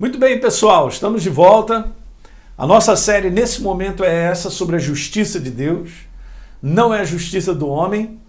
[0.00, 1.90] Muito bem, pessoal, estamos de volta.
[2.56, 5.90] A nossa série nesse momento é essa sobre a justiça de Deus.
[6.62, 8.20] Não é a justiça do homem,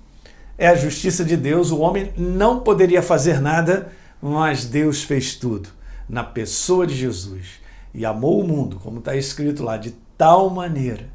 [0.57, 1.69] é a justiça de Deus.
[1.69, 5.69] O homem não poderia fazer nada, mas Deus fez tudo
[6.09, 7.59] na pessoa de Jesus
[7.93, 11.07] e amou o mundo, como está escrito lá, de tal maneira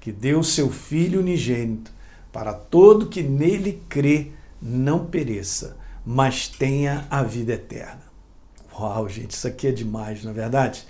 [0.00, 1.92] que deu seu Filho unigênito
[2.32, 4.28] para todo que nele crê
[4.60, 8.11] não pereça, mas tenha a vida eterna.
[8.78, 10.86] Uau, gente, isso aqui é demais, não é verdade?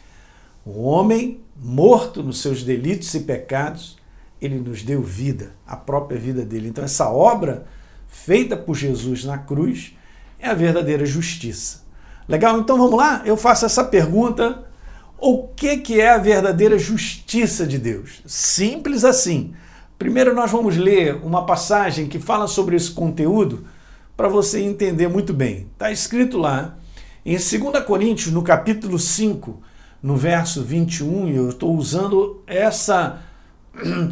[0.65, 3.97] O homem morto nos seus delitos e pecados,
[4.41, 6.69] ele nos deu vida, a própria vida dele.
[6.69, 7.67] Então, essa obra
[8.07, 9.97] feita por Jesus na cruz
[10.39, 11.83] é a verdadeira justiça.
[12.29, 12.59] Legal?
[12.59, 13.23] Então vamos lá?
[13.25, 14.65] Eu faço essa pergunta.
[15.19, 18.23] O que, que é a verdadeira justiça de Deus?
[18.27, 19.55] Simples assim.
[19.99, 23.67] Primeiro, nós vamos ler uma passagem que fala sobre esse conteúdo
[24.17, 25.69] para você entender muito bem.
[25.73, 26.77] Está escrito lá
[27.25, 29.61] em 2 Coríntios, no capítulo 5,
[30.03, 33.21] no verso 21, e eu estou usando essa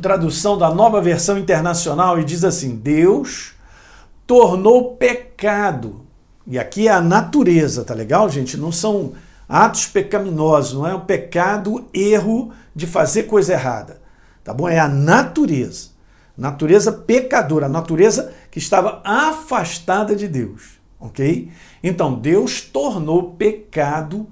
[0.00, 3.54] tradução da nova versão internacional e diz assim: Deus
[4.26, 6.06] tornou pecado.
[6.46, 8.56] E aqui é a natureza, tá legal, gente?
[8.56, 9.12] Não são
[9.48, 14.00] atos pecaminosos, não é o pecado, erro de fazer coisa errada.
[14.44, 14.68] Tá bom?
[14.68, 15.90] É a natureza.
[16.38, 21.50] Natureza pecadora, a natureza que estava afastada de Deus ok?
[21.82, 24.28] Então, Deus tornou pecado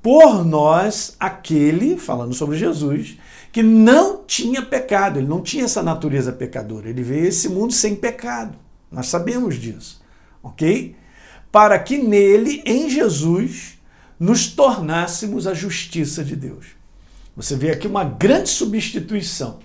[0.00, 3.18] por nós aquele, falando sobre Jesus,
[3.50, 7.72] que não tinha pecado, ele não tinha essa natureza pecadora, ele veio a esse mundo
[7.72, 8.56] sem pecado.
[8.90, 10.02] Nós sabemos disso,
[10.42, 10.96] ok?
[11.50, 13.78] Para que nele, em Jesus,
[14.18, 16.66] nos tornássemos a justiça de Deus.
[17.36, 19.58] Você vê aqui uma grande substituição.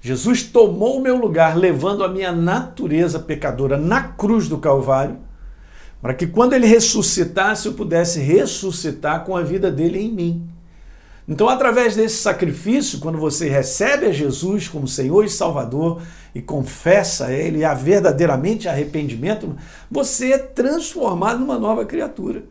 [0.00, 5.18] Jesus tomou o meu lugar, levando a minha natureza pecadora na cruz do Calvário
[6.04, 10.46] para que quando ele ressuscitasse eu pudesse ressuscitar com a vida dele em mim.
[11.26, 16.02] Então, através desse sacrifício, quando você recebe a Jesus como Senhor e Salvador
[16.34, 19.56] e confessa a Ele e há verdadeiramente arrependimento,
[19.90, 22.44] você é transformado numa nova criatura.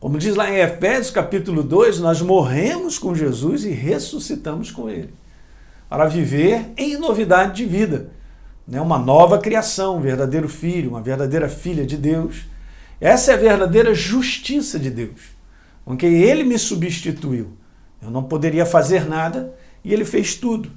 [0.00, 5.12] Como diz lá em Efésios capítulo 2, nós morremos com Jesus e ressuscitamos com Ele
[5.90, 8.08] para viver em novidade de vida.
[8.66, 8.80] Né?
[8.80, 12.50] Uma nova criação, um verdadeiro filho, uma verdadeira filha de Deus
[13.02, 15.20] essa é a verdadeira justiça de Deus.
[15.84, 17.56] Porque ele me substituiu.
[18.00, 19.52] Eu não poderia fazer nada
[19.84, 20.70] e ele fez tudo.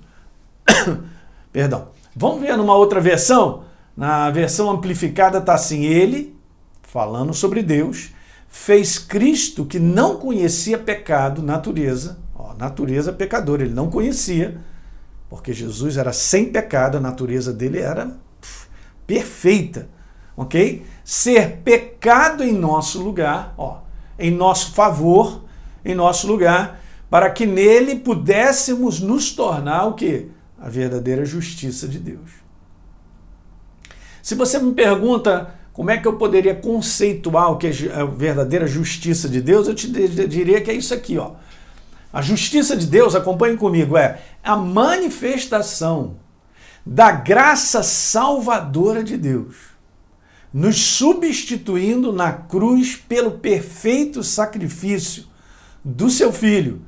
[1.54, 1.90] Perdão.
[2.16, 3.66] Vamos ver numa outra versão?
[3.96, 6.36] Na versão amplificada está assim: Ele,
[6.82, 8.10] falando sobre Deus,
[8.50, 14.58] fez Cristo que não conhecia pecado, natureza, ó, natureza pecadora, ele não conhecia,
[15.30, 18.68] porque Jesus era sem pecado, a natureza dele era pff,
[19.06, 19.90] perfeita
[20.36, 20.86] ok?
[21.04, 23.80] Ser pecado em nosso lugar, ó,
[24.18, 25.44] em nosso favor,
[25.84, 30.30] em nosso lugar, para que nele pudéssemos nos tornar o que?
[30.60, 32.32] A verdadeira justiça de Deus.
[34.22, 38.66] Se você me pergunta como é que eu poderia conceituar o que é a verdadeira
[38.66, 41.34] justiça de Deus, eu te diria que é isso aqui, ó.
[42.12, 46.16] A justiça de Deus, acompanhe comigo, é a manifestação
[46.86, 49.75] da graça salvadora de Deus
[50.56, 55.26] nos substituindo na cruz pelo perfeito sacrifício
[55.84, 56.82] do seu filho,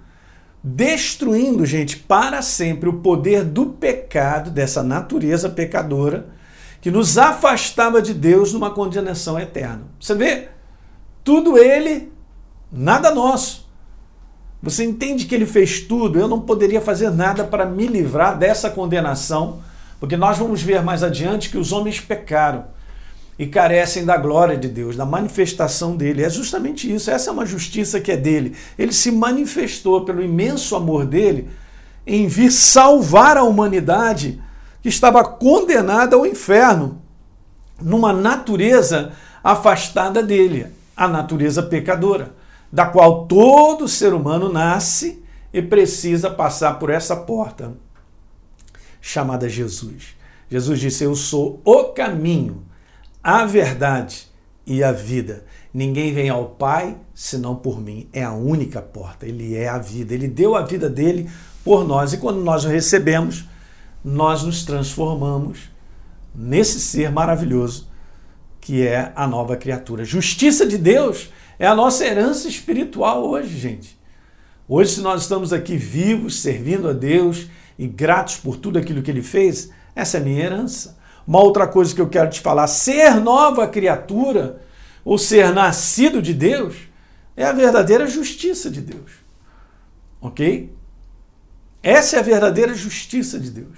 [0.64, 6.30] destruindo, gente, para sempre o poder do pecado, dessa natureza pecadora,
[6.80, 9.82] que nos afastava de Deus numa condenação eterna.
[10.00, 10.48] Você vê?
[11.22, 12.10] Tudo ele,
[12.72, 13.70] nada nosso.
[14.64, 16.18] Você entende que ele fez tudo?
[16.18, 19.62] Eu não poderia fazer nada para me livrar dessa condenação,
[20.00, 22.77] porque nós vamos ver mais adiante que os homens pecaram
[23.40, 26.24] e carecem da glória de Deus, da manifestação dele.
[26.24, 28.56] É justamente isso, essa é uma justiça que é dele.
[28.78, 31.50] Ele se manifestou pelo imenso amor dele
[32.06, 34.42] em vir salvar a humanidade
[34.82, 37.02] que estava condenada ao inferno,
[37.80, 39.12] numa natureza
[39.44, 42.34] afastada dele, a natureza pecadora,
[42.72, 45.24] da qual todo ser humano nasce
[45.54, 47.74] e precisa passar por essa porta
[49.00, 50.16] chamada Jesus.
[50.50, 52.64] Jesus disse: Eu sou o caminho
[53.28, 54.26] a verdade
[54.66, 55.44] e a vida.
[55.74, 58.08] Ninguém vem ao Pai senão por mim.
[58.14, 59.26] É a única porta.
[59.26, 60.14] Ele é a vida.
[60.14, 61.30] Ele deu a vida dele
[61.62, 62.14] por nós.
[62.14, 63.44] E quando nós o recebemos,
[64.02, 65.70] nós nos transformamos
[66.34, 67.90] nesse ser maravilhoso
[68.62, 70.06] que é a nova criatura.
[70.06, 71.30] Justiça de Deus
[71.60, 74.00] é a nossa herança espiritual hoje, gente.
[74.70, 77.48] Hoje, se nós estamos aqui vivos, servindo a Deus
[77.78, 80.98] e gratos por tudo aquilo que Ele fez, essa é a minha herança.
[81.28, 84.62] Uma outra coisa que eu quero te falar: ser nova criatura
[85.04, 86.76] ou ser nascido de Deus
[87.36, 89.12] É a verdadeira justiça de Deus.
[90.20, 90.76] Ok?
[91.84, 93.78] Essa é a verdadeira justiça de Deus.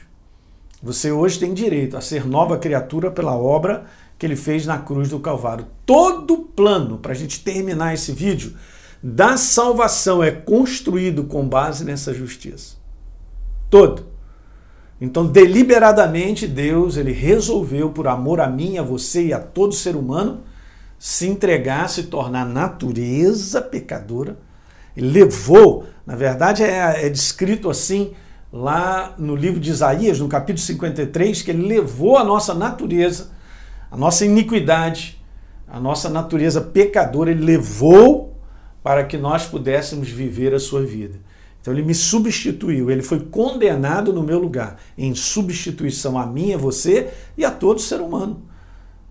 [0.82, 3.86] Você hoje tem direito a ser nova criatura pela obra
[4.18, 5.68] que ele fez na cruz do Calvário.
[5.86, 8.56] Todo plano, para a gente terminar esse vídeo,
[9.04, 12.78] da salvação é construído com base nessa justiça.
[13.70, 14.09] Todo.
[15.02, 19.96] Então, deliberadamente, Deus ele resolveu, por amor a mim, a você e a todo ser
[19.96, 20.42] humano,
[20.98, 24.38] se entregar, se tornar natureza pecadora.
[24.96, 28.12] Ele levou, na verdade, é, é descrito assim
[28.52, 33.32] lá no livro de Isaías, no capítulo 53, que ele levou a nossa natureza,
[33.90, 35.24] a nossa iniquidade,
[35.68, 38.36] a nossa natureza pecadora, ele levou
[38.84, 41.20] para que nós pudéssemos viver a sua vida.
[41.62, 46.58] Então ele me substituiu, ele foi condenado no meu lugar, em substituição a mim, a
[46.58, 48.42] você e a todo ser humano.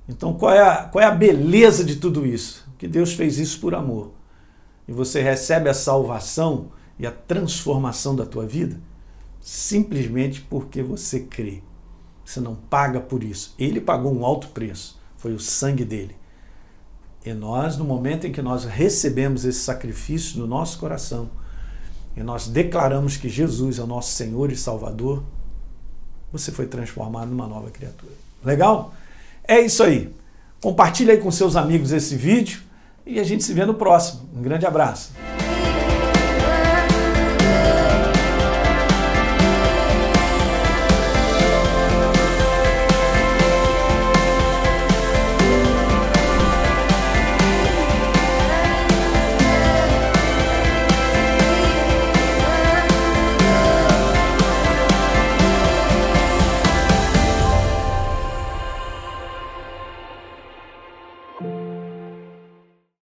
[0.08, 2.66] Então qual é a, qual é a beleza de tudo isso?
[2.78, 4.12] Que Deus fez isso por amor.
[4.86, 8.80] E você recebe a salvação e a transformação da tua vida
[9.48, 11.62] simplesmente porque você crê.
[12.22, 13.54] Você não paga por isso.
[13.58, 15.00] Ele pagou um alto preço.
[15.16, 16.14] Foi o sangue dele.
[17.24, 21.30] E nós, no momento em que nós recebemos esse sacrifício no nosso coração,
[22.18, 25.22] e nós declaramos que Jesus é o nosso Senhor e Salvador,
[26.32, 28.12] você foi transformado numa nova criatura.
[28.44, 28.92] Legal?
[29.44, 30.12] É isso aí.
[30.60, 32.60] Compartilhe aí com seus amigos esse vídeo
[33.06, 34.28] e a gente se vê no próximo.
[34.34, 35.12] Um grande abraço.